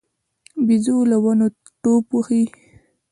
[0.67, 1.47] بيزو له ونو
[1.81, 2.43] ټوپ وهي.